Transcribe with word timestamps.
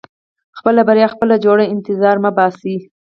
•خپله 0.57 0.81
بریا 0.87 1.07
خپله 1.13 1.35
جوړوه، 1.45 1.71
انتظار 1.73 2.15
مه 2.23 2.31
باسې. 2.37 2.75